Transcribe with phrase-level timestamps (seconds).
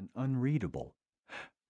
[0.00, 0.94] and unreadable.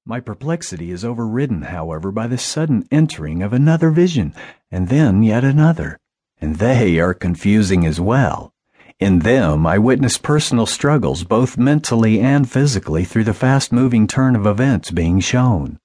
[0.06, 4.34] My perplexity is overridden, however, by the sudden entering of another vision,
[4.70, 5.98] and then yet another,
[6.40, 8.52] and they are confusing as well.
[9.00, 14.36] In them, I witness personal struggles, both mentally and physically, through the fast moving turn
[14.36, 15.80] of events being shown.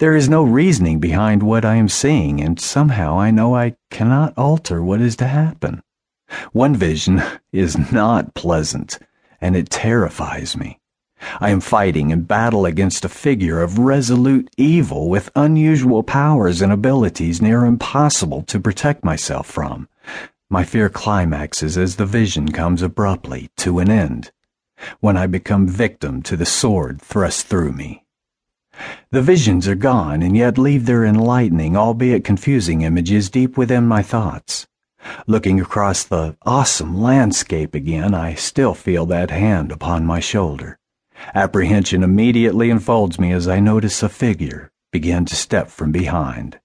[0.00, 4.36] There is no reasoning behind what I am seeing, and somehow I know I cannot
[4.36, 5.82] alter what is to happen.
[6.50, 7.22] One vision
[7.52, 8.98] is not pleasant,
[9.40, 10.80] and it terrifies me.
[11.40, 16.72] I am fighting in battle against a figure of resolute evil with unusual powers and
[16.72, 19.88] abilities near impossible to protect myself from.
[20.48, 24.30] My fear climaxes as the vision comes abruptly to an end,
[25.00, 28.04] when I become victim to the sword thrust through me.
[29.10, 34.02] The visions are gone and yet leave their enlightening, albeit confusing images deep within my
[34.02, 34.66] thoughts.
[35.26, 40.78] Looking across the awesome landscape again, I still feel that hand upon my shoulder.
[41.34, 46.58] Apprehension immediately enfolds me as I notice a figure begin to step from behind.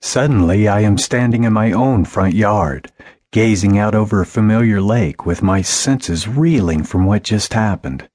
[0.00, 2.92] Suddenly, I am standing in my own front yard,
[3.32, 8.08] gazing out over a familiar lake with my senses reeling from what just happened.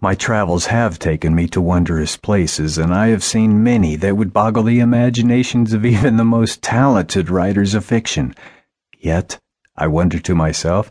[0.00, 4.32] My travels have taken me to wondrous places, and I have seen many that would
[4.32, 8.34] boggle the imaginations of even the most talented writers of fiction.
[8.98, 9.40] Yet,
[9.76, 10.90] I wonder to myself,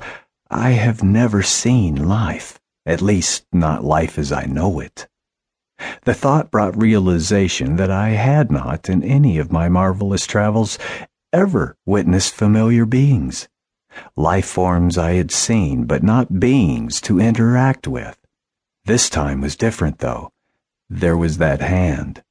[0.56, 5.08] I have never seen life, at least not life as I know it.
[6.04, 10.78] The thought brought realization that I had not, in any of my marvelous travels,
[11.34, 13.50] ever witnessed familiar beings.
[14.16, 18.20] Life forms I had seen, but not beings to interact with.
[18.86, 20.32] This time was different, though.
[20.88, 22.22] There was that hand.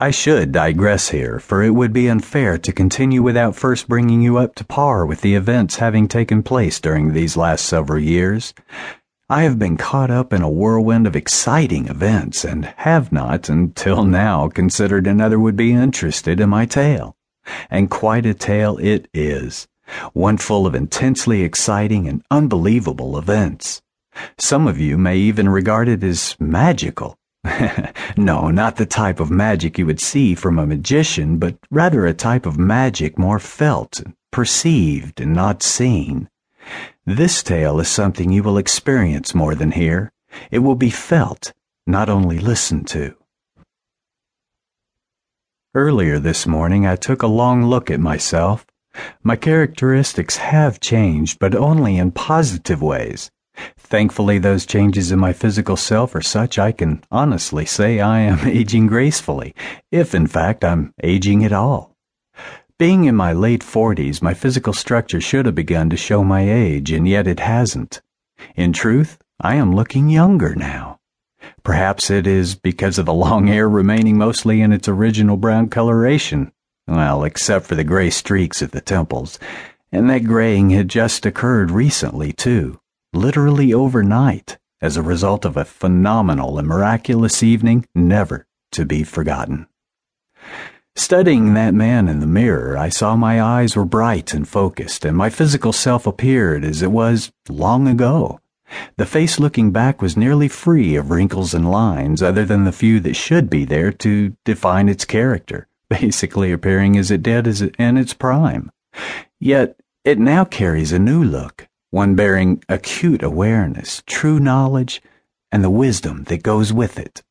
[0.00, 4.38] I should digress here, for it would be unfair to continue without first bringing you
[4.38, 8.54] up to par with the events having taken place during these last several years.
[9.28, 14.04] I have been caught up in a whirlwind of exciting events and have not, until
[14.04, 17.16] now, considered another would be interested in my tale.
[17.68, 19.66] And quite a tale it is,
[20.12, 23.82] one full of intensely exciting and unbelievable events.
[24.38, 27.17] Some of you may even regard it as magical.
[28.16, 32.14] no, not the type of magic you would see from a magician, but rather a
[32.14, 36.28] type of magic more felt, perceived, and not seen.
[37.06, 40.12] This tale is something you will experience more than hear.
[40.50, 41.52] It will be felt,
[41.86, 43.14] not only listened to.
[45.74, 48.66] Earlier this morning, I took a long look at myself.
[49.22, 53.30] My characteristics have changed, but only in positive ways.
[53.76, 58.38] Thankfully, those changes in my physical self are such I can honestly say I am
[58.46, 59.54] aging gracefully,
[59.90, 61.96] if in fact I'm aging at all.
[62.78, 66.92] Being in my late 40s, my physical structure should have begun to show my age,
[66.92, 68.00] and yet it hasn't.
[68.54, 71.00] In truth, I am looking younger now.
[71.64, 76.52] Perhaps it is because of the long hair remaining mostly in its original brown coloration,
[76.86, 79.38] well, except for the gray streaks at the temples,
[79.90, 82.78] and that graying had just occurred recently, too,
[83.12, 89.66] literally overnight, as a result of a phenomenal and miraculous evening never to be forgotten.
[90.94, 95.16] Studying that man in the mirror, I saw my eyes were bright and focused, and
[95.16, 98.40] my physical self appeared as it was long ago.
[98.96, 102.98] The face looking back was nearly free of wrinkles and lines, other than the few
[103.00, 107.96] that should be there to define its character, basically appearing as it did as in
[107.96, 108.70] its prime.
[109.38, 115.00] Yet it now carries a new look, one bearing acute awareness, true knowledge,
[115.50, 117.22] and the wisdom that goes with it.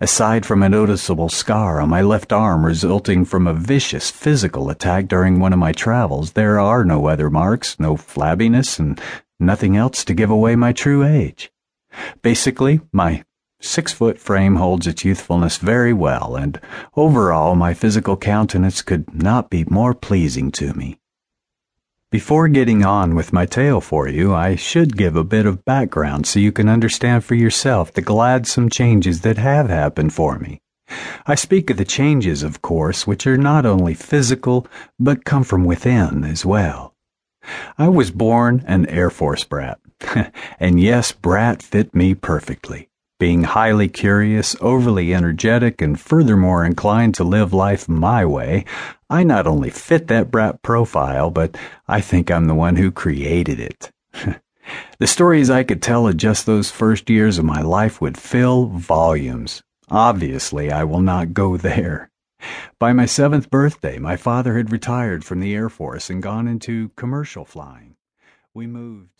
[0.00, 5.08] Aside from a noticeable scar on my left arm resulting from a vicious physical attack
[5.08, 9.00] during one of my travels, there are no other marks, no flabbiness, and
[9.40, 11.50] nothing else to give away my true age.
[12.22, 13.24] Basically, my
[13.60, 16.60] six foot frame holds its youthfulness very well, and
[16.96, 20.98] overall, my physical countenance could not be more pleasing to me.
[22.12, 26.26] Before getting on with my tale for you, I should give a bit of background
[26.26, 30.60] so you can understand for yourself the gladsome changes that have happened for me.
[31.26, 34.66] I speak of the changes, of course, which are not only physical,
[35.00, 36.94] but come from within as well.
[37.78, 39.78] I was born an Air Force brat,
[40.60, 42.90] and yes, brat fit me perfectly
[43.22, 48.64] being highly curious, overly energetic, and furthermore inclined to live life my way,
[49.12, 51.54] I not only fit that brat profile, but
[51.86, 53.90] I think I'm the one who created it.
[54.98, 58.68] the stories I could tell of just those first years of my life would fill
[58.68, 59.62] volumes.
[59.90, 62.10] Obviously, I will not go there.
[62.78, 66.88] By my seventh birthday, my father had retired from the Air Force and gone into
[66.96, 67.96] commercial flying.
[68.54, 69.12] We moved to